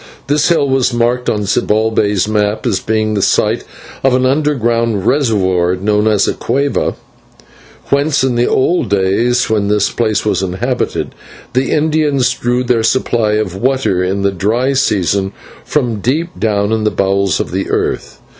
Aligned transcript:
This 0.25 0.49
hill 0.49 0.67
was 0.67 0.91
marked 0.91 1.29
on 1.29 1.43
Zibalbay's 1.45 2.27
map 2.27 2.65
as 2.65 2.79
being 2.79 3.13
the 3.13 3.21
site 3.21 3.63
of 4.03 4.15
an 4.15 4.25
underground 4.25 5.05
reservoir, 5.05 5.75
known 5.75 6.07
as 6.07 6.27
a 6.27 6.33
/cueva/, 6.33 6.95
whence 7.91 8.23
in 8.23 8.33
the 8.33 8.47
old 8.47 8.89
days, 8.89 9.47
when 9.47 9.67
this 9.67 9.91
place 9.91 10.25
was 10.25 10.41
inhabited, 10.41 11.13
the 11.53 11.69
Indians 11.69 12.33
drew 12.33 12.63
their 12.63 12.81
supply 12.81 13.33
of 13.33 13.55
water 13.55 14.03
in 14.03 14.23
the 14.23 14.31
dry 14.31 14.73
season 14.73 15.33
from 15.63 15.99
deep 16.01 16.29
down 16.39 16.71
in 16.71 16.83
the 16.83 16.89
bowels 16.89 17.39
of 17.39 17.51
the 17.51 17.69
earth. 17.69 18.21